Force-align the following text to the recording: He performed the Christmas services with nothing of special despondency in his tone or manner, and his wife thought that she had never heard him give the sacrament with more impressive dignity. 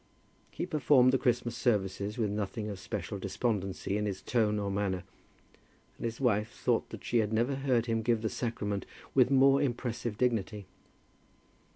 He 0.49 0.65
performed 0.65 1.13
the 1.13 1.19
Christmas 1.19 1.55
services 1.55 2.17
with 2.17 2.31
nothing 2.31 2.69
of 2.69 2.79
special 2.79 3.19
despondency 3.19 3.97
in 3.97 4.07
his 4.07 4.23
tone 4.23 4.57
or 4.57 4.71
manner, 4.71 5.03
and 5.99 6.05
his 6.05 6.19
wife 6.19 6.49
thought 6.49 6.89
that 6.89 7.03
she 7.03 7.19
had 7.19 7.31
never 7.31 7.53
heard 7.57 7.85
him 7.85 8.01
give 8.01 8.23
the 8.23 8.27
sacrament 8.27 8.87
with 9.13 9.29
more 9.29 9.61
impressive 9.61 10.17
dignity. 10.17 10.65